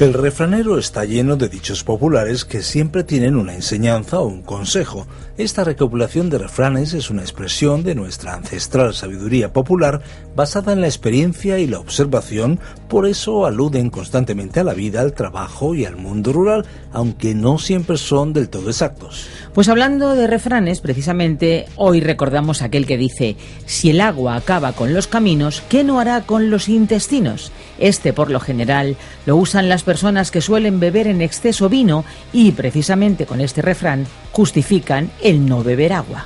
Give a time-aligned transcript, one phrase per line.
[0.00, 5.06] El refranero está lleno de dichos populares que siempre tienen una enseñanza o un consejo.
[5.36, 10.00] Esta recopilación de refranes es una expresión de nuestra ancestral sabiduría popular
[10.34, 15.12] basada en la experiencia y la observación, por eso aluden constantemente a la vida, al
[15.12, 19.26] trabajo y al mundo rural, aunque no siempre son del todo exactos.
[19.52, 23.36] Pues hablando de refranes, precisamente hoy recordamos aquel que dice,
[23.66, 27.52] si el agua acaba con los caminos, ¿qué no hará con los intestinos?
[27.78, 28.96] Este, por lo general,
[29.26, 29.89] lo usan las personas
[30.30, 35.92] que suelen beber en exceso vino y, precisamente con este refrán, justifican el no beber
[35.92, 36.24] agua.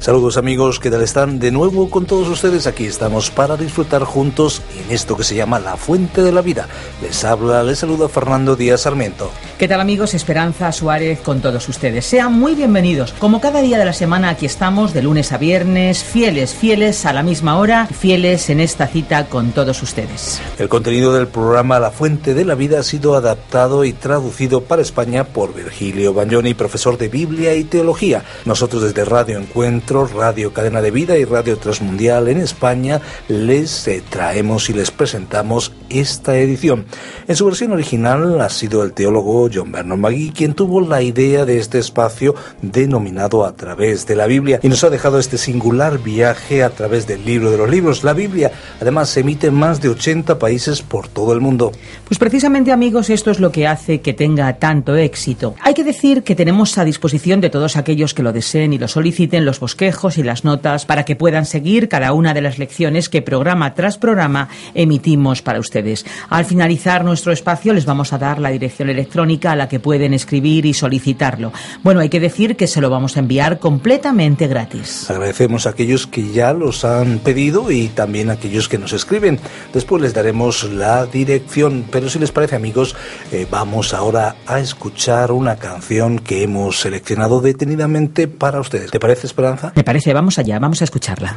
[0.00, 1.40] Saludos amigos, ¿qué tal están?
[1.40, 5.58] De nuevo con todos ustedes aquí estamos para disfrutar juntos en esto que se llama
[5.58, 6.68] La Fuente de la Vida.
[7.02, 9.32] Les habla, les saluda Fernando Díaz Sarmiento.
[9.58, 10.14] ¿Qué tal amigos?
[10.14, 12.06] Esperanza Suárez con todos ustedes.
[12.06, 13.12] Sean muy bienvenidos.
[13.18, 17.12] Como cada día de la semana aquí estamos de lunes a viernes, fieles, fieles a
[17.12, 20.40] la misma hora, fieles en esta cita con todos ustedes.
[20.60, 24.80] El contenido del programa La Fuente de la Vida ha sido adaptado y traducido para
[24.80, 28.22] España por Virgilio Bagnoni, profesor de Biblia y Teología.
[28.44, 34.02] Nosotros desde Radio Encuentro, Radio Cadena de Vida y Radio Transmundial en España les eh,
[34.06, 36.84] traemos y les presentamos esta edición.
[37.26, 41.46] En su versión original ha sido el teólogo John Vernon Magui, quien tuvo la idea
[41.46, 45.98] de este espacio denominado A través de la Biblia y nos ha dejado este singular
[45.98, 48.04] viaje a través del libro de los libros.
[48.04, 51.72] La Biblia además se emite en más de 80 países por todo el mundo.
[52.06, 55.54] Pues precisamente amigos, esto es lo que hace que tenga tanto éxito.
[55.62, 58.88] Hay que decir que tenemos a disposición de todos aquellos que lo deseen y lo
[58.88, 63.08] soliciten los bosquejos y las notas para que puedan seguir cada una de las lecciones
[63.08, 66.04] que programa tras programa emitimos para ustedes.
[66.30, 70.14] Al finalizar nuestro espacio les vamos a dar la dirección electrónica a la que pueden
[70.14, 71.52] escribir y solicitarlo.
[71.84, 75.08] Bueno, hay que decir que se lo vamos a enviar completamente gratis.
[75.08, 79.38] Agradecemos a aquellos que ya los han pedido y también a aquellos que nos escriben.
[79.72, 82.96] Después les daremos la dirección, pero si les parece amigos,
[83.30, 88.90] eh, vamos ahora a escuchar una canción que hemos seleccionado detenidamente para ustedes.
[88.90, 89.67] ¿Te parece, Esperanza?
[89.74, 90.12] Me parece?
[90.12, 91.36] Vamos allá, vamos a escucharla.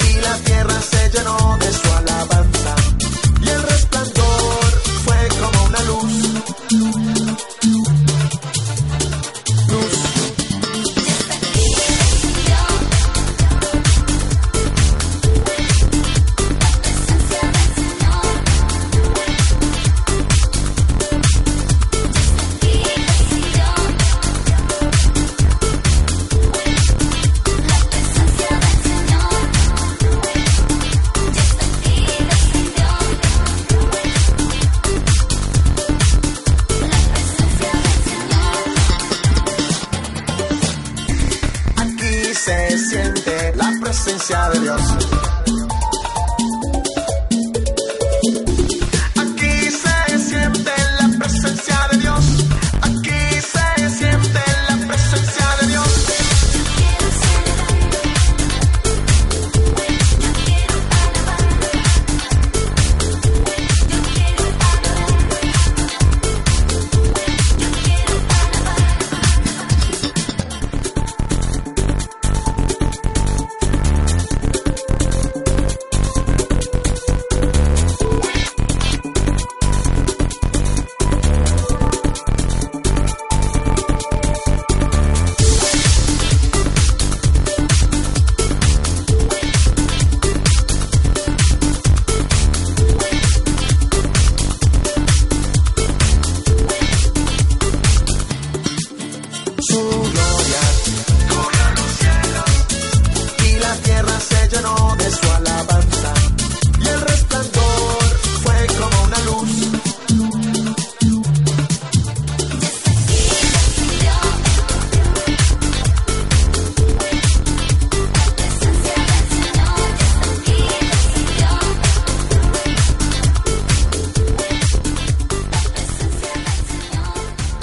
[0.00, 1.88] y la tierra se llenó de su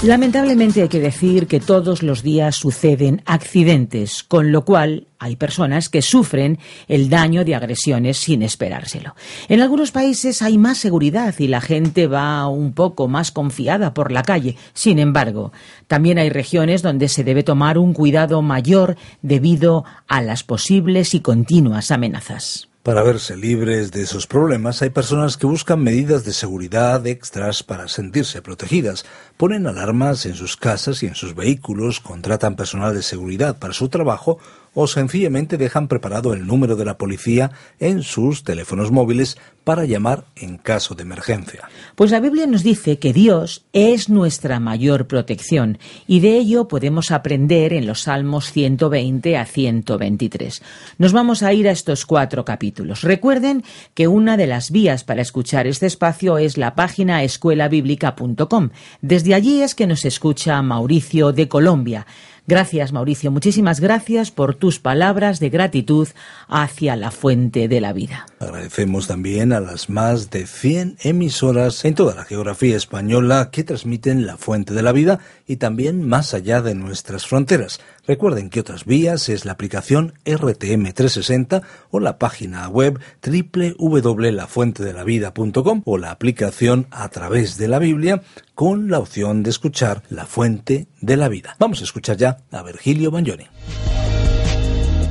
[0.06, 5.88] Lamentablemente hay que decir que todos los días suceden accidentes, con lo cual hay personas
[5.88, 9.16] que sufren el daño de agresiones sin esperárselo.
[9.48, 14.12] En algunos países hay más seguridad y la gente va un poco más confiada por
[14.12, 14.54] la calle.
[14.74, 15.50] Sin embargo,
[15.88, 21.20] también hay regiones donde se debe tomar un cuidado mayor debido a las posibles y
[21.20, 22.68] continuas amenazas.
[22.86, 27.88] Para verse libres de esos problemas hay personas que buscan medidas de seguridad extras para
[27.88, 29.04] sentirse protegidas.
[29.36, 33.88] Ponen alarmas en sus casas y en sus vehículos, contratan personal de seguridad para su
[33.88, 34.38] trabajo
[34.78, 37.50] o sencillamente dejan preparado el número de la policía
[37.80, 41.68] en sus teléfonos móviles para llamar en caso de emergencia.
[41.96, 47.10] Pues la Biblia nos dice que Dios es nuestra mayor protección y de ello podemos
[47.10, 50.62] aprender en los Salmos 120 a 123.
[50.98, 53.00] Nos vamos a ir a estos cuatro capítulos.
[53.00, 53.64] Recuerden
[53.94, 58.68] que una de las vías para escuchar este espacio es la página escuelabiblica.com.
[59.00, 62.06] Desde allí es que nos escucha Mauricio de Colombia.
[62.46, 63.30] Gracias, Mauricio.
[63.30, 66.08] Muchísimas gracias por tus palabras de gratitud
[66.48, 68.26] hacia la fuente de la vida.
[68.46, 74.24] Agradecemos también a las más de 100 emisoras en toda la geografía española que transmiten
[74.24, 77.80] la fuente de la vida y también más allá de nuestras fronteras.
[78.06, 86.12] Recuerden que otras vías es la aplicación RTM360 o la página web www.lafuentedelavida.com o la
[86.12, 88.22] aplicación a través de la Biblia
[88.54, 91.56] con la opción de escuchar La Fuente de la Vida.
[91.58, 93.48] Vamos a escuchar ya a Virgilio Bagnoni.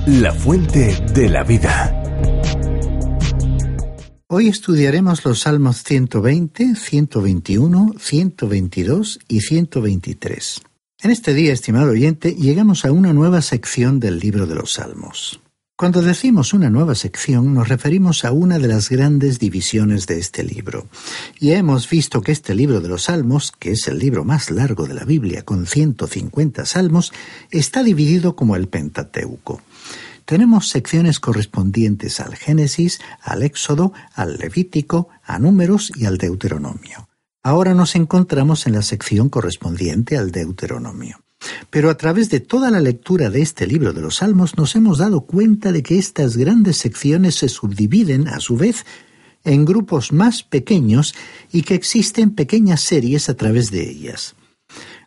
[0.08, 2.05] La Fuente de la Vida.
[4.38, 10.62] Hoy estudiaremos los Salmos 120, 121, 122 y 123.
[11.04, 15.40] En este día, estimado oyente, llegamos a una nueva sección del libro de los Salmos.
[15.78, 20.44] Cuando decimos una nueva sección nos referimos a una de las grandes divisiones de este
[20.44, 20.90] libro.
[21.40, 24.86] Y hemos visto que este libro de los Salmos, que es el libro más largo
[24.86, 27.14] de la Biblia con 150 salmos,
[27.52, 29.62] está dividido como el Pentateuco.
[30.26, 37.08] Tenemos secciones correspondientes al Génesis, al Éxodo, al Levítico, a Números y al Deuteronomio.
[37.44, 41.20] Ahora nos encontramos en la sección correspondiente al Deuteronomio.
[41.70, 44.98] Pero a través de toda la lectura de este libro de los Salmos nos hemos
[44.98, 48.84] dado cuenta de que estas grandes secciones se subdividen, a su vez,
[49.44, 51.14] en grupos más pequeños
[51.52, 54.36] y que existen pequeñas series a través de ellas.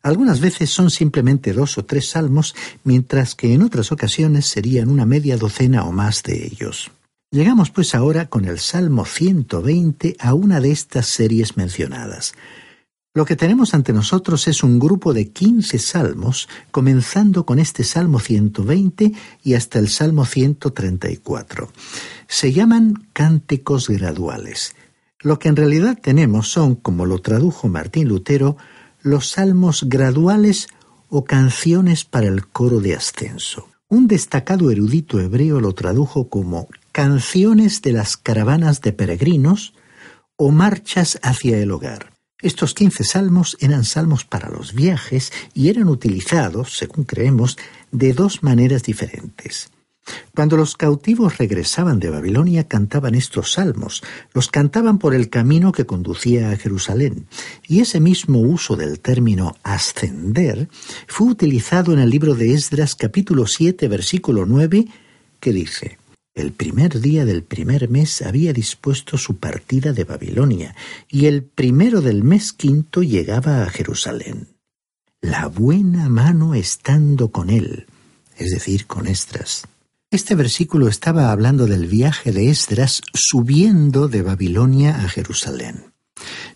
[0.03, 2.55] Algunas veces son simplemente dos o tres salmos,
[2.85, 6.91] mientras que en otras ocasiones serían una media docena o más de ellos.
[7.31, 12.35] Llegamos pues ahora con el Salmo 120 a una de estas series mencionadas.
[13.15, 18.21] Lo que tenemos ante nosotros es un grupo de 15 salmos, comenzando con este Salmo
[18.21, 19.13] 120
[19.43, 21.71] y hasta el Salmo 134.
[22.29, 24.75] Se llaman cánticos graduales.
[25.21, 28.57] Lo que en realidad tenemos son, como lo tradujo Martín Lutero,
[29.03, 30.69] los salmos graduales
[31.09, 33.69] o canciones para el coro de ascenso.
[33.89, 39.73] Un destacado erudito hebreo lo tradujo como canciones de las caravanas de peregrinos
[40.37, 42.13] o marchas hacia el hogar.
[42.41, 47.59] Estos quince salmos eran salmos para los viajes y eran utilizados, según creemos,
[47.91, 49.71] de dos maneras diferentes.
[50.35, 54.03] Cuando los cautivos regresaban de Babilonia cantaban estos salmos,
[54.35, 57.27] los cantaban por el camino que conducía a Jerusalén,
[57.67, 60.69] y ese mismo uso del término ascender
[61.07, 64.87] fue utilizado en el libro de Esdras capítulo 7 versículo 9
[65.41, 65.99] que dice
[66.39, 70.77] el primer día del primer mes había dispuesto su partida de Babilonia,
[71.09, 74.47] y el primero del mes quinto llegaba a Jerusalén.
[75.21, 77.87] La buena mano estando con él,
[78.37, 79.67] es decir, con Esdras.
[80.11, 85.93] Este versículo estaba hablando del viaje de Esdras subiendo de Babilonia a Jerusalén.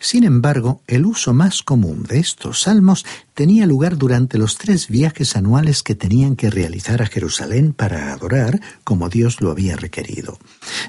[0.01, 3.05] Sin embargo, el uso más común de estos salmos
[3.35, 8.59] tenía lugar durante los tres viajes anuales que tenían que realizar a Jerusalén para adorar
[8.85, 10.39] como Dios lo había requerido.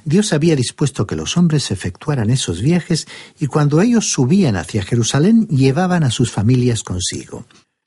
[0.05, 3.09] Dios había dispuesto que los hombres efectuaran esos viajes
[3.41, 7.45] y cuando ellos subían hacia Jerusalén llevaban a sus familias consigo.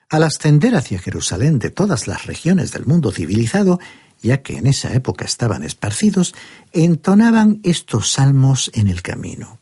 [0.09, 3.79] Al ascender hacia Jerusalén de todas las regiones del mundo civilizado,
[4.21, 6.35] ya que en esa época estaban esparcidos,
[6.73, 9.59] entonaban estos salmos en el camino.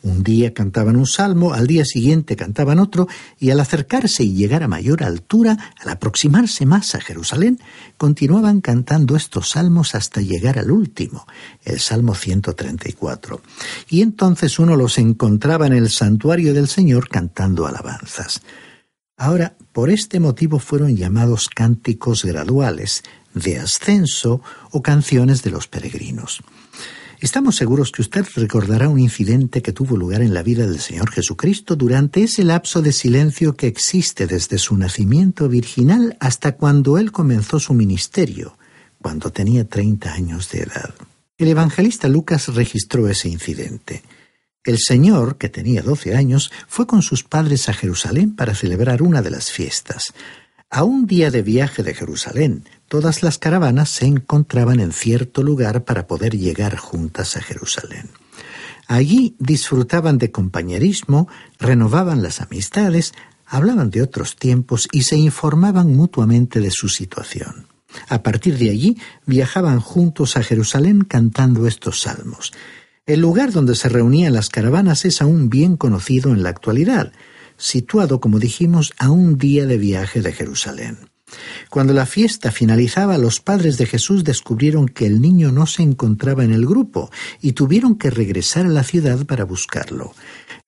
[0.00, 3.08] Un día cantaban un salmo, al día siguiente cantaban otro,
[3.40, 7.58] y al acercarse y llegar a mayor altura, al aproximarse más a Jerusalén,
[7.96, 11.26] continuaban cantando estos salmos hasta llegar al último,
[11.64, 13.40] el Salmo 134.
[13.88, 18.40] Y entonces uno los encontraba en el santuario del Señor cantando alabanzas.
[19.16, 23.02] Ahora, por este motivo fueron llamados cánticos graduales,
[23.40, 26.40] de ascenso o canciones de los peregrinos.
[27.20, 31.10] Estamos seguros que usted recordará un incidente que tuvo lugar en la vida del Señor
[31.10, 37.10] Jesucristo durante ese lapso de silencio que existe desde su nacimiento virginal hasta cuando Él
[37.10, 38.56] comenzó su ministerio,
[39.02, 40.94] cuando tenía 30 años de edad.
[41.38, 44.04] El evangelista Lucas registró ese incidente.
[44.62, 49.22] El Señor, que tenía 12 años, fue con sus padres a Jerusalén para celebrar una
[49.22, 50.12] de las fiestas.
[50.70, 55.84] A un día de viaje de Jerusalén, todas las caravanas se encontraban en cierto lugar
[55.84, 58.10] para poder llegar juntas a Jerusalén.
[58.86, 61.28] Allí disfrutaban de compañerismo,
[61.58, 63.12] renovaban las amistades,
[63.46, 67.66] hablaban de otros tiempos y se informaban mutuamente de su situación.
[68.08, 72.52] A partir de allí viajaban juntos a Jerusalén cantando estos salmos.
[73.06, 77.12] El lugar donde se reunían las caravanas es aún bien conocido en la actualidad,
[77.56, 80.98] situado, como dijimos, a un día de viaje de Jerusalén.
[81.70, 86.44] Cuando la fiesta finalizaba, los padres de Jesús descubrieron que el niño no se encontraba
[86.44, 90.14] en el grupo y tuvieron que regresar a la ciudad para buscarlo.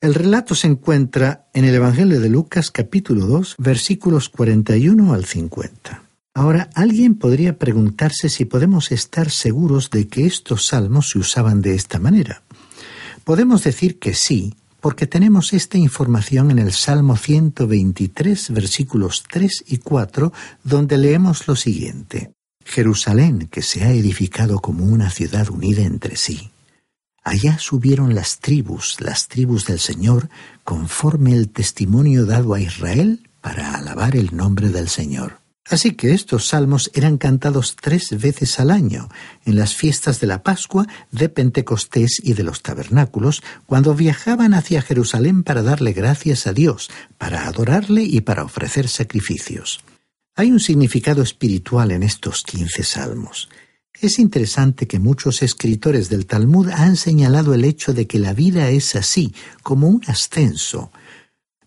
[0.00, 6.02] El relato se encuentra en el Evangelio de Lucas capítulo 2 versículos 41 al 50.
[6.32, 11.74] Ahora, alguien podría preguntarse si podemos estar seguros de que estos salmos se usaban de
[11.74, 12.42] esta manera.
[13.24, 19.78] Podemos decir que sí, porque tenemos esta información en el Salmo 123, versículos 3 y
[19.78, 20.32] 4,
[20.64, 22.32] donde leemos lo siguiente.
[22.64, 26.50] Jerusalén, que se ha edificado como una ciudad unida entre sí.
[27.22, 30.30] Allá subieron las tribus, las tribus del Señor,
[30.64, 35.39] conforme el testimonio dado a Israel para alabar el nombre del Señor.
[35.66, 39.08] Así que estos salmos eran cantados tres veces al año,
[39.44, 44.82] en las fiestas de la Pascua, de Pentecostés y de los tabernáculos, cuando viajaban hacia
[44.82, 49.80] Jerusalén para darle gracias a Dios, para adorarle y para ofrecer sacrificios.
[50.34, 53.48] Hay un significado espiritual en estos quince salmos.
[54.00, 58.70] Es interesante que muchos escritores del Talmud han señalado el hecho de que la vida
[58.70, 60.90] es así, como un ascenso,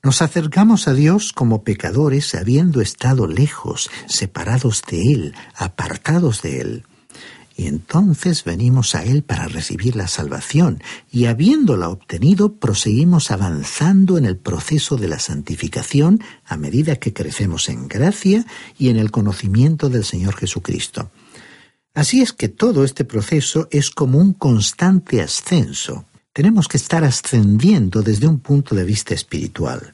[0.04, 6.84] nos acercamos a Dios como pecadores habiendo estado lejos, separados de Él, apartados de Él.
[7.56, 14.26] Y entonces venimos a Él para recibir la salvación, y habiéndola obtenido, proseguimos avanzando en
[14.26, 18.46] el proceso de la santificación a medida que crecemos en gracia
[18.78, 21.12] y en el conocimiento del Señor Jesucristo.
[21.94, 26.06] Así es que todo este proceso es como un constante ascenso.
[26.34, 29.94] Tenemos que estar ascendiendo desde un punto de vista espiritual.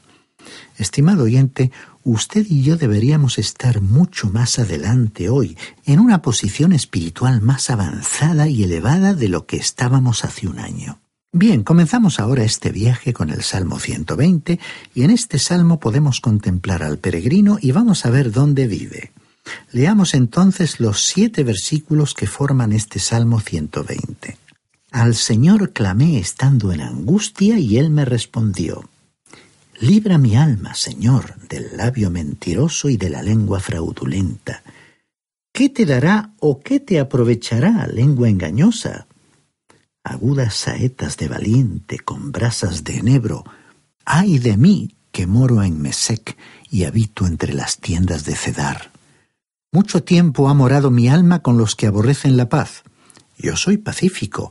[0.78, 1.70] Estimado oyente,
[2.06, 8.48] usted y yo deberíamos estar mucho más adelante hoy, en una posición espiritual más avanzada
[8.48, 11.02] y elevada de lo que estábamos hace un año.
[11.34, 14.62] Bien, comenzamos ahora este viaje con el Salmo 120
[14.96, 19.12] y en este salmo podemos contemplar al peregrino y vamos a ver dónde vive.
[19.74, 24.49] Leamos entonces los siete versículos que forman este Salmo 120.
[24.92, 28.90] Al Señor clamé estando en angustia y Él me respondió.
[29.80, 34.64] Libra mi alma, Señor, del labio mentiroso y de la lengua fraudulenta.
[35.54, 39.08] ¿Qué te dará o qué te aprovechará lengua engañosa?
[40.04, 43.44] Agudas saetas de valiente con brasas de enebro,
[44.06, 46.36] ay de mí que moro en Mesec
[46.70, 48.92] y habito entre las tiendas de Cedar.
[49.72, 52.84] Mucho tiempo ha morado mi alma con los que aborrecen la paz.
[53.38, 54.50] Yo soy pacífico,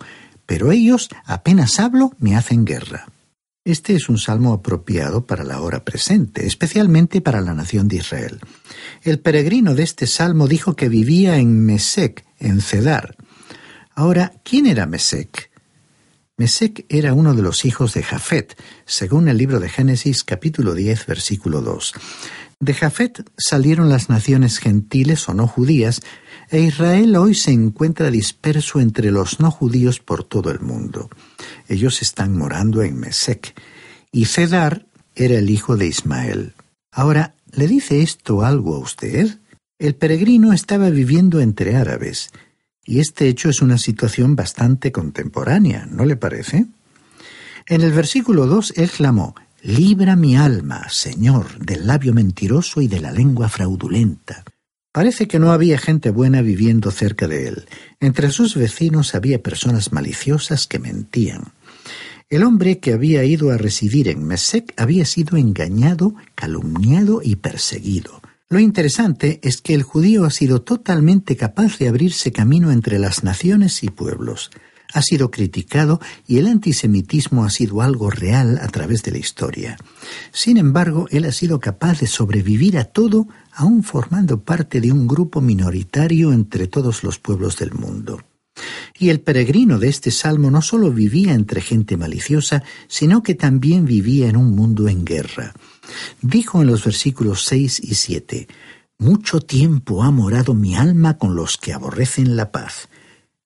[0.48, 3.06] pero ellos apenas hablo me hacen guerra.
[3.66, 8.40] Este es un salmo apropiado para la hora presente, especialmente para la nación de Israel.
[9.02, 13.14] El peregrino de este salmo dijo que vivía en Mesec, en Cedar.
[13.94, 15.50] Ahora, ¿quién era Mesec?
[16.38, 21.04] Mesec era uno de los hijos de Jafet, según el libro de Génesis capítulo 10
[21.04, 21.92] versículo 2.
[22.60, 26.00] De Jafet salieron las naciones gentiles o no judías,
[26.50, 31.10] e Israel hoy se encuentra disperso entre los no judíos por todo el mundo.
[31.68, 33.54] Ellos están morando en Mesec,
[34.10, 36.54] y Cedar era el hijo de Ismael.
[36.90, 39.38] Ahora, ¿le dice esto algo a usted?
[39.78, 42.30] El peregrino estaba viviendo entre árabes,
[42.84, 46.66] y este hecho es una situación bastante contemporánea, ¿no le parece?
[47.66, 53.00] En el versículo 2 él clamó, Libra mi alma, Señor, del labio mentiroso y de
[53.00, 54.44] la lengua fraudulenta.
[54.92, 57.68] Parece que no había gente buena viviendo cerca de él.
[58.00, 61.52] Entre sus vecinos había personas maliciosas que mentían.
[62.30, 68.20] El hombre que había ido a residir en Mesec había sido engañado, calumniado y perseguido.
[68.50, 73.24] Lo interesante es que el judío ha sido totalmente capaz de abrirse camino entre las
[73.24, 74.50] naciones y pueblos
[74.94, 79.76] ha sido criticado y el antisemitismo ha sido algo real a través de la historia.
[80.32, 85.06] Sin embargo, él ha sido capaz de sobrevivir a todo, aun formando parte de un
[85.06, 88.22] grupo minoritario entre todos los pueblos del mundo.
[88.98, 93.84] Y el peregrino de este salmo no solo vivía entre gente maliciosa, sino que también
[93.84, 95.54] vivía en un mundo en guerra.
[96.20, 98.48] Dijo en los versículos 6 y 7,
[98.98, 102.88] Mucho tiempo ha morado mi alma con los que aborrecen la paz.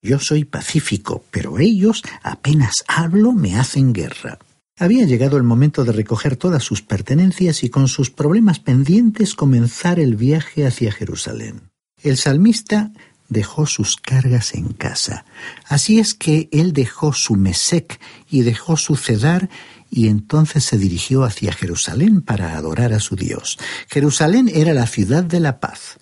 [0.02, 4.38] Yo soy pacífico, pero ellos, apenas hablo, me hacen guerra.
[4.76, 10.00] Había llegado el momento de recoger todas sus pertenencias y con sus problemas pendientes comenzar
[10.00, 11.71] el viaje hacia Jerusalén.
[12.02, 12.90] El salmista
[13.28, 15.25] dejó sus cargas en casa.
[15.68, 19.49] Así es que él dejó su mesec y dejó su cedar
[19.88, 23.59] y entonces se dirigió hacia Jerusalén para adorar a su Dios.
[23.88, 25.99] Jerusalén era la ciudad de la paz.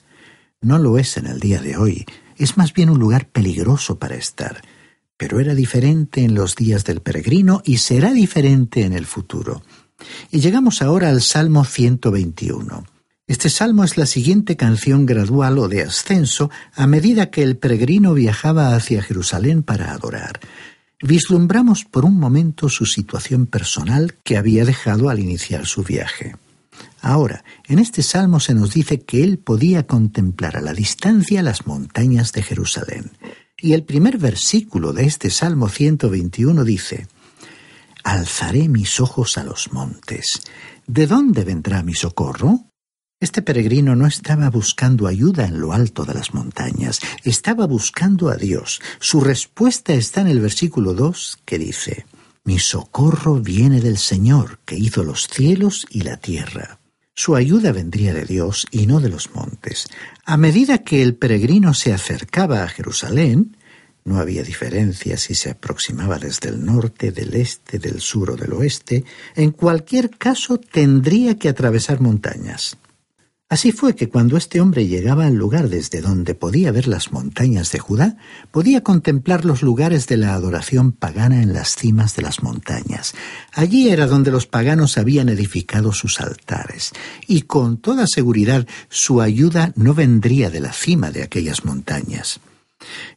[0.63, 2.07] No lo es en el día de hoy,
[2.45, 4.63] es más bien un lugar peligroso para estar,
[5.17, 9.63] pero era diferente en los días del peregrino y será diferente en el futuro.
[10.31, 12.85] Y llegamos ahora al Salmo 121.
[13.27, 18.15] Este salmo es la siguiente canción gradual o de ascenso a medida que el peregrino
[18.15, 20.41] viajaba hacia Jerusalén para adorar.
[21.03, 26.35] Vislumbramos por un momento su situación personal que había dejado al iniciar su viaje.
[27.03, 31.67] Ahora, en este salmo se nos dice que él podía contemplar a la distancia las
[31.67, 33.13] montañas de Jerusalén.
[33.57, 37.07] Y el primer versículo de este Salmo 121 dice,
[38.05, 40.41] Alzaré mis ojos a los montes.
[40.87, 42.71] ¿De dónde vendrá mi socorro?
[43.21, 48.37] Este peregrino no estaba buscando ayuda en lo alto de las montañas, estaba buscando a
[48.37, 48.81] Dios.
[48.99, 52.07] Su respuesta está en el versículo 2 que dice,
[52.45, 56.80] Mi socorro viene del Señor, que hizo los cielos y la tierra.
[57.23, 59.89] Su ayuda vendría de Dios y no de los montes.
[60.25, 63.59] A medida que el peregrino se acercaba a Jerusalén,
[64.07, 68.55] no había diferencia si se aproximaba desde el norte, del este, del sur o del
[68.55, 69.05] oeste,
[69.37, 72.79] en cualquier caso tendría que atravesar montañas.
[73.51, 77.73] Así fue que cuando este hombre llegaba al lugar desde donde podía ver las montañas
[77.73, 78.17] de Judá,
[78.53, 83.13] podía contemplar los lugares de la adoración pagana en las cimas de las montañas.
[83.53, 86.93] Allí era donde los paganos habían edificado sus altares,
[87.27, 92.39] y con toda seguridad su ayuda no vendría de la cima de aquellas montañas.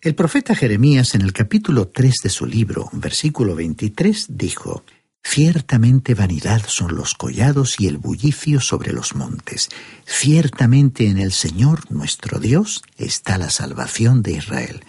[0.02, 4.84] El profeta Jeremías en el capítulo 3 de su libro, versículo 23, dijo,
[5.24, 9.70] Ciertamente vanidad son los collados y el bullicio sobre los montes.
[10.06, 14.84] Ciertamente en el Señor nuestro Dios está la salvación de Israel.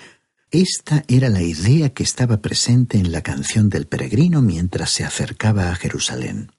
[0.51, 5.71] Esta era la idea que estaba presente en la canción del peregrino mientras se acercaba
[5.71, 6.53] a Jerusalén.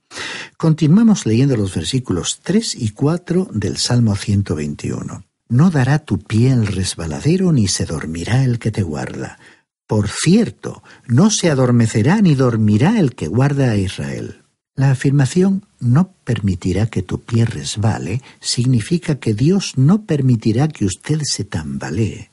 [0.57, 5.25] Continuamos leyendo los versículos 3 y 4 del Salmo 121.
[5.47, 9.37] No dará tu pie el resbaladero ni se dormirá el que te guarda.
[9.87, 14.41] Por cierto, no se adormecerá ni dormirá el que guarda a Israel.
[14.75, 21.21] La afirmación no permitirá que tu pie resbale significa que Dios no permitirá que usted
[21.23, 22.29] se tambalee.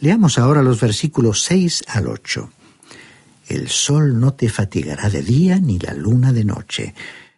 [0.00, 2.50] Leamos ahora los versículos 6 al 8.
[3.48, 6.94] El sol no te fatigará de día ni la luna de noche.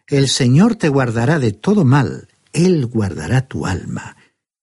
[0.07, 4.15] El Señor te guardará de todo mal, Él guardará tu alma.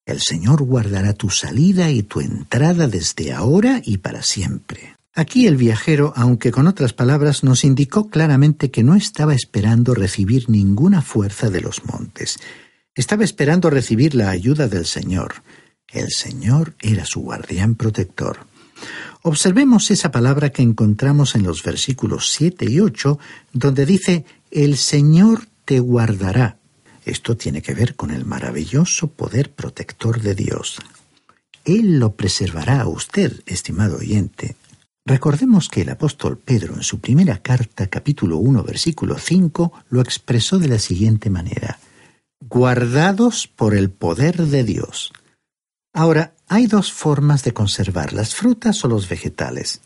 [0.09, 4.95] El Señor guardará tu salida y tu entrada desde ahora y para siempre.
[5.13, 10.49] Aquí el viajero, aunque con otras palabras, nos indicó claramente que no estaba esperando recibir
[10.49, 12.39] ninguna fuerza de los montes.
[12.95, 15.43] Estaba esperando recibir la ayuda del Señor.
[15.91, 18.47] El Señor era su guardián protector.
[19.21, 23.19] Observemos esa palabra que encontramos en los versículos 7 y 8,
[23.53, 26.58] donde dice, El Señor te guardará.
[27.05, 30.77] Esto tiene que ver con el maravilloso poder protector de Dios.
[31.65, 34.55] Él lo preservará a usted, estimado oyente.
[35.05, 40.59] Recordemos que el apóstol Pedro en su primera carta, capítulo 1, versículo 5, lo expresó
[40.59, 41.79] de la siguiente manera.
[42.41, 45.11] Guardados por el poder de Dios.
[45.93, 49.81] Ahora, hay dos formas de conservar las frutas o los vegetales,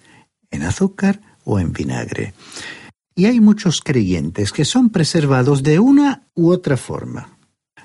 [0.52, 2.34] en azúcar o en vinagre.
[3.15, 7.38] Y hay muchos creyentes que son preservados de una u otra forma.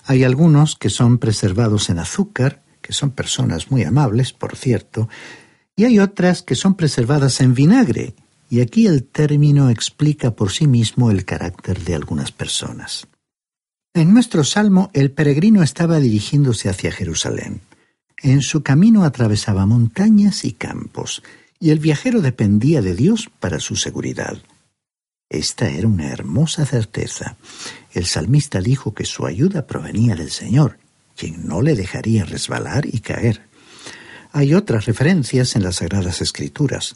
[0.05, 5.09] Hay algunos que son preservados en azúcar, que son personas muy amables, por cierto,
[5.77, 8.15] y hay otras que son preservadas en vinagre,
[8.51, 13.07] y aquí el término explica por sí mismo el carácter de algunas personas.
[13.95, 17.61] En nuestro salmo el peregrino estaba dirigiéndose hacia Jerusalén.
[18.23, 21.23] En su camino atravesaba montañas y campos,
[21.61, 24.39] y el viajero dependía de Dios para su seguridad.
[25.31, 27.37] Esta era una hermosa certeza.
[27.93, 30.79] El salmista dijo que su ayuda provenía del Señor,
[31.17, 33.43] quien no le dejaría resbalar y caer.
[34.33, 36.95] Hay otras referencias en las Sagradas Escrituras.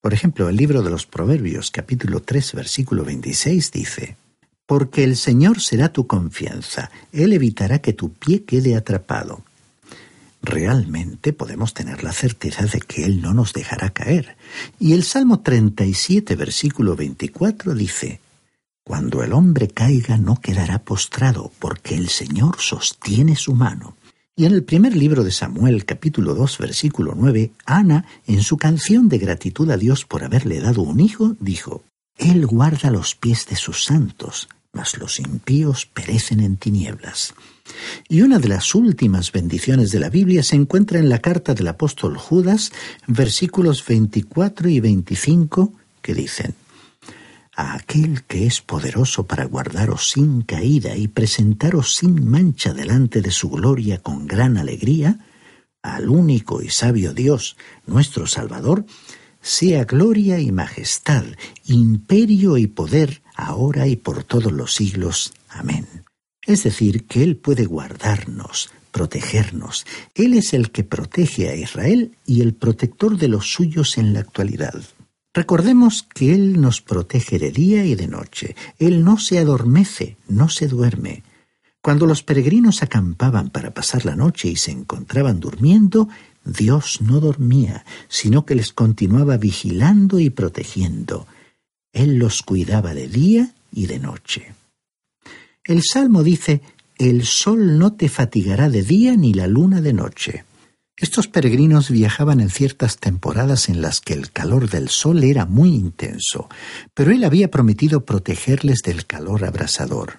[0.00, 4.16] Por ejemplo, el libro de los Proverbios, capítulo 3, versículo 26, dice,
[4.66, 9.42] Porque el Señor será tu confianza, Él evitará que tu pie quede atrapado.
[10.44, 14.36] Realmente podemos tener la certeza de que Él no nos dejará caer.
[14.78, 18.20] Y el Salmo 37, versículo 24 dice,
[18.84, 23.96] Cuando el hombre caiga no quedará postrado, porque el Señor sostiene su mano.
[24.36, 29.08] Y en el primer libro de Samuel, capítulo 2, versículo 9, Ana, en su canción
[29.08, 31.84] de gratitud a Dios por haberle dado un hijo, dijo,
[32.18, 37.34] Él guarda los pies de sus santos, mas los impíos perecen en tinieblas.
[38.08, 41.68] Y una de las últimas bendiciones de la Biblia se encuentra en la carta del
[41.68, 42.72] apóstol Judas,
[43.06, 45.72] versículos 24 y 25,
[46.02, 46.54] que dicen,
[47.56, 53.30] a aquel que es poderoso para guardaros sin caída y presentaros sin mancha delante de
[53.30, 55.18] su gloria con gran alegría,
[55.82, 58.86] al único y sabio Dios, nuestro Salvador,
[59.40, 61.24] sea gloria y majestad,
[61.66, 65.34] imperio y poder, ahora y por todos los siglos.
[65.48, 65.86] Amén.
[66.46, 69.86] Es decir, que Él puede guardarnos, protegernos.
[70.14, 74.20] Él es el que protege a Israel y el protector de los suyos en la
[74.20, 74.82] actualidad.
[75.32, 78.54] Recordemos que Él nos protege de día y de noche.
[78.78, 81.24] Él no se adormece, no se duerme.
[81.82, 86.08] Cuando los peregrinos acampaban para pasar la noche y se encontraban durmiendo,
[86.44, 91.26] Dios no dormía, sino que les continuaba vigilando y protegiendo.
[91.92, 94.54] Él los cuidaba de día y de noche.
[95.66, 96.60] El Salmo dice,
[96.98, 100.44] El sol no te fatigará de día ni la luna de noche.
[100.94, 105.70] Estos peregrinos viajaban en ciertas temporadas en las que el calor del sol era muy
[105.70, 106.50] intenso,
[106.92, 110.18] pero él había prometido protegerles del calor abrasador.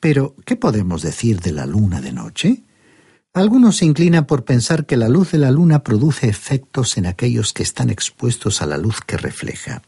[0.00, 2.62] Pero, ¿qué podemos decir de la luna de noche?
[3.34, 7.52] Algunos se inclinan por pensar que la luz de la luna produce efectos en aquellos
[7.52, 9.82] que están expuestos a la luz que refleja.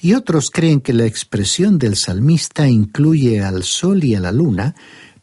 [0.00, 4.74] Y otros creen que la expresión del salmista incluye al sol y a la luna,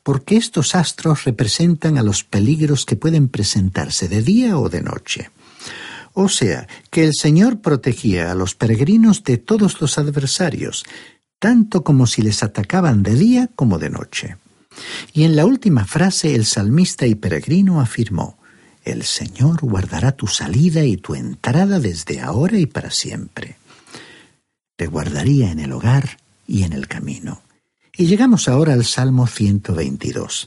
[0.04, 5.32] porque estos astros representan a los peligros que pueden presentarse de día o de noche.
[6.14, 10.84] O sea, que el Señor protegía a los peregrinos de todos los adversarios,
[11.40, 14.38] tanto como si les atacaban de día como de noche.
[15.14, 18.38] Y en la última frase el salmista y peregrino afirmó,
[18.84, 23.58] El Señor guardará tu salida y tu entrada desde ahora y para siempre
[24.76, 27.42] te guardaría en el hogar y en el camino.
[27.98, 30.46] Y llegamos ahora al Salmo 122.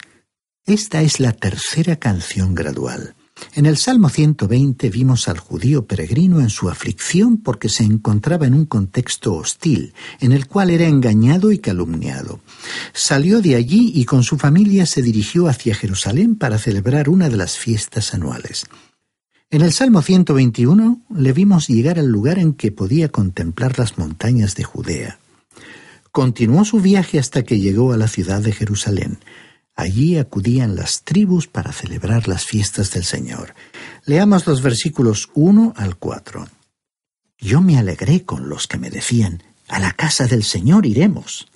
[0.67, 3.15] Esta es la tercera canción gradual.
[3.55, 8.55] En el Salmo 120 vimos al judío peregrino en su aflicción porque se encontraba en
[8.55, 12.41] un contexto hostil, en el cual era engañado y calumniado.
[12.93, 17.37] Salió de allí y con su familia se dirigió hacia Jerusalén para celebrar una de
[17.37, 18.67] las fiestas anuales.
[19.51, 24.55] En el Salmo 121 le vimos llegar al lugar en que podía contemplar las montañas
[24.57, 25.19] de Judea.
[26.13, 29.21] Continuó su viaje hasta que llegó a la ciudad de Jerusalén.
[29.75, 33.55] Allí acudían las tribus para celebrar las fiestas del Señor.
[34.05, 36.47] Leamos los versículos 1 al 4.
[37.39, 41.49] Yo me alegré con los que me decían, a la casa del Señor iremos.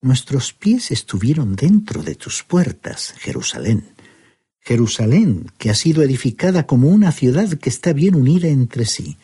[0.00, 3.97] Nuestros pies estuvieron dentro de tus puertas, Jerusalén.
[4.68, 9.16] Jerusalén, que ha sido edificada como una ciudad que está bien unida entre sí.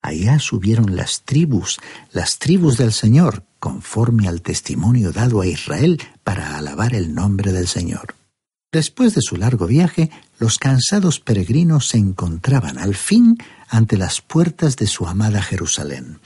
[0.00, 1.78] Allá subieron las tribus,
[2.10, 7.68] las tribus del Señor, conforme al testimonio dado a Israel para alabar el nombre del
[7.68, 8.14] Señor.
[8.72, 13.36] Después de su largo viaje, los cansados peregrinos se encontraban al fin
[13.68, 16.20] ante las puertas de su amada Jerusalén.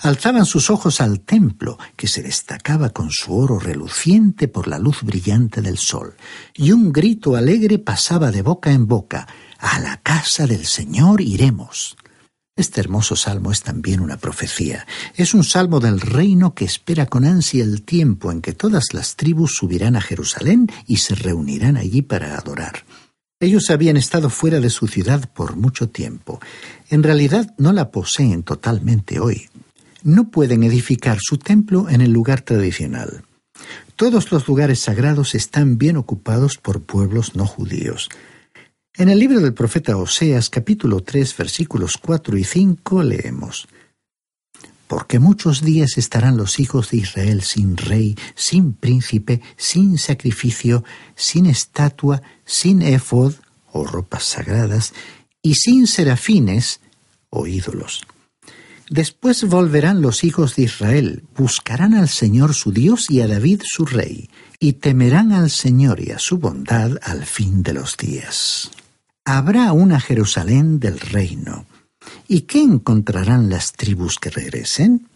[0.00, 5.02] Alzaban sus ojos al templo, que se destacaba con su oro reluciente por la luz
[5.02, 6.16] brillante del sol,
[6.54, 9.26] y un grito alegre pasaba de boca en boca,
[9.58, 11.96] A la casa del Señor iremos.
[12.56, 14.86] Este hermoso salmo es también una profecía.
[15.14, 19.16] Es un salmo del reino que espera con ansia el tiempo en que todas las
[19.16, 22.84] tribus subirán a Jerusalén y se reunirán allí para adorar.
[23.38, 26.40] Ellos habían estado fuera de su ciudad por mucho tiempo.
[26.88, 29.50] En realidad no la poseen totalmente hoy.
[30.02, 33.24] No pueden edificar su templo en el lugar tradicional.
[33.94, 38.08] Todos los lugares sagrados están bien ocupados por pueblos no judíos.
[38.94, 43.68] En el libro del profeta Oseas capítulo 3 versículos 4 y 5 leemos
[44.88, 51.46] Porque muchos días estarán los hijos de Israel sin rey, sin príncipe, sin sacrificio, sin
[51.46, 53.34] estatua, sin efod
[53.72, 54.94] o ropas sagradas,
[55.42, 56.80] y sin serafines
[57.30, 58.06] o ídolos.
[58.88, 63.84] Después volverán los hijos de Israel, buscarán al Señor su Dios y a David su
[63.84, 68.70] rey, y temerán al Señor y a su bondad al fin de los días
[69.26, 71.66] habrá una Jerusalén del reino.
[72.28, 75.08] ¿Y qué encontrarán las tribus que regresen?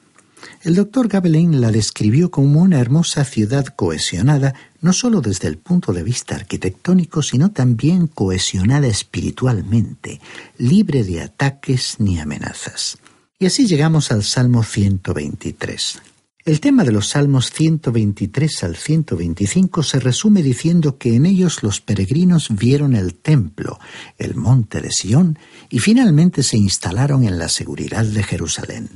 [0.62, 5.92] El doctor Gabelin la describió como una hermosa ciudad cohesionada, no sólo desde el punto
[5.92, 10.20] de vista arquitectónico, sino también cohesionada espiritualmente,
[10.58, 12.98] libre de ataques ni amenazas.
[13.38, 16.00] Y así llegamos al Salmo 123.
[16.46, 21.82] El tema de los Salmos 123 al 125 se resume diciendo que en ellos los
[21.82, 23.78] peregrinos vieron el templo,
[24.16, 28.88] el monte de Sión, y finalmente se instalaron en la seguridad de Jerusalén.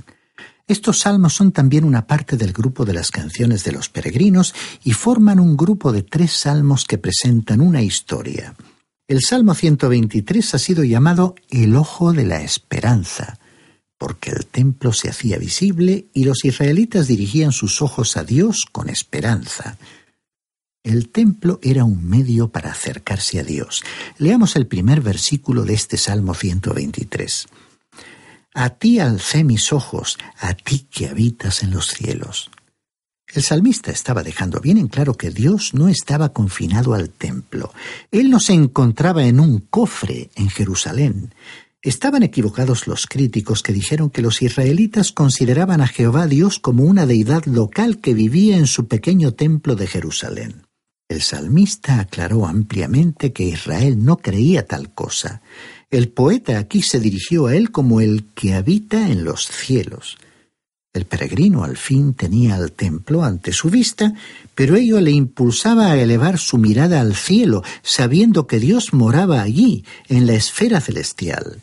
[0.67, 4.95] Estos salmos son también una parte del grupo de las canciones de los peregrinos y
[4.95, 8.55] forman un grupo de tres salmos que presentan una historia.
[9.07, 13.39] El Salmo 123 ha sido llamado el ojo de la esperanza
[14.05, 18.91] porque el templo se hacía visible y los israelitas dirigían sus ojos a Dios con
[18.91, 19.79] esperanza.
[20.83, 23.83] El templo era un medio para acercarse a Dios.
[24.19, 27.47] Leamos el primer versículo de este Salmo 123.
[28.53, 32.51] A ti alcé mis ojos, a ti que habitas en los cielos.
[33.33, 37.73] El salmista estaba dejando bien en claro que Dios no estaba confinado al templo.
[38.11, 41.33] Él no se encontraba en un cofre en Jerusalén.
[41.85, 47.05] Estaban equivocados los críticos que dijeron que los israelitas consideraban a Jehová Dios como una
[47.05, 50.63] deidad local que vivía en su pequeño templo de Jerusalén.
[51.11, 55.43] El salmista aclaró ampliamente que Israel no creía tal cosa.
[55.91, 60.17] El poeta aquí se dirigió a él como el que habita en los cielos.
[60.95, 64.15] El peregrino al fin tenía al templo ante su vista,
[64.55, 69.85] pero ello le impulsaba a elevar su mirada al cielo, sabiendo que Dios moraba allí,
[70.09, 71.61] en la esfera celestial.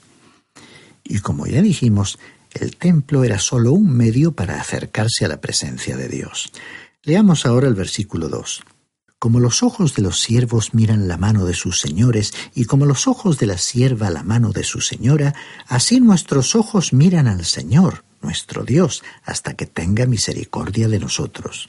[1.04, 2.20] Y como ya dijimos,
[2.52, 6.52] el templo era sólo un medio para acercarse a la presencia de Dios.
[7.04, 8.64] Leamos ahora el versículo 2.
[9.18, 13.08] Como los ojos de los siervos miran la mano de sus señores, y como los
[13.08, 15.36] ojos de la sierva la mano de su señora,
[15.68, 21.68] así nuestros ojos miran al Señor, nuestro Dios, hasta que tenga misericordia de nosotros.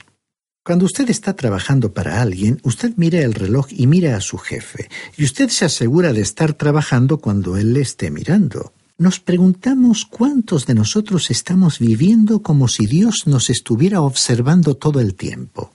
[0.65, 4.89] Cuando usted está trabajando para alguien, usted mira el reloj y mira a su jefe,
[5.17, 8.73] y usted se asegura de estar trabajando cuando él le esté mirando.
[8.97, 15.15] Nos preguntamos cuántos de nosotros estamos viviendo como si Dios nos estuviera observando todo el
[15.15, 15.73] tiempo,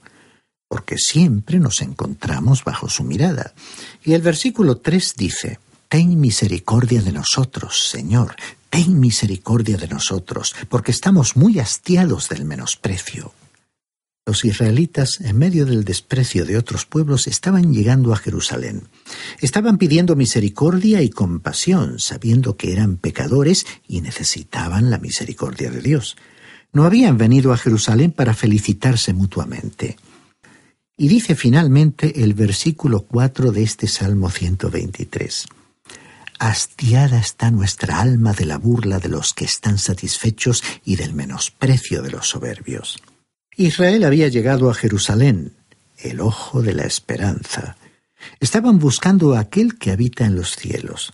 [0.69, 3.53] porque siempre nos encontramos bajo su mirada.
[4.05, 8.35] Y el versículo 3 dice, Ten misericordia de nosotros, Señor,
[8.69, 13.33] ten misericordia de nosotros, porque estamos muy hastiados del menosprecio.
[14.29, 18.83] Los israelitas, en medio del desprecio de otros pueblos, estaban llegando a Jerusalén.
[19.41, 26.15] Estaban pidiendo misericordia y compasión, sabiendo que eran pecadores y necesitaban la misericordia de Dios.
[26.71, 29.97] No habían venido a Jerusalén para felicitarse mutuamente.
[30.95, 35.47] Y dice finalmente el versículo 4 de este Salmo 123.
[36.37, 42.03] Hastiada está nuestra alma de la burla de los que están satisfechos y del menosprecio
[42.03, 42.99] de los soberbios.
[43.59, 45.51] Israel había llegado a Jerusalén,
[45.97, 47.75] el ojo de la esperanza.
[48.39, 51.11] Estaban buscando a aquel que habita en los cielos.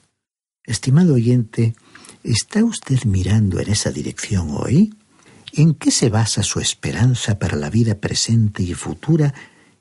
[0.63, 1.73] Estimado oyente,
[2.23, 4.93] ¿está usted mirando en esa dirección hoy?
[5.53, 9.34] ¿En qué se basa su esperanza para la vida presente y futura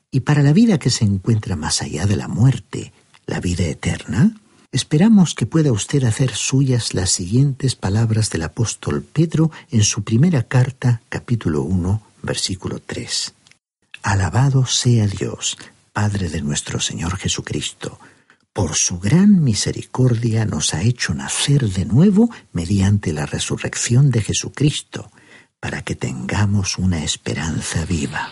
[0.09, 2.93] y para la vida que se encuentra más allá de la muerte,
[3.27, 4.41] la vida eterna?
[4.71, 10.41] Esperamos que pueda usted hacer suyas las siguientes palabras del apóstol Pedro en su primera
[10.47, 13.33] carta, capítulo 1, versículo 3.
[14.03, 15.57] Alabado sea Dios,
[15.93, 17.99] Padre de nuestro Señor Jesucristo.
[18.53, 25.11] Por su gran misericordia nos ha hecho nacer de nuevo mediante la resurrección de Jesucristo,
[25.59, 28.29] para que tengamos una esperanza viva.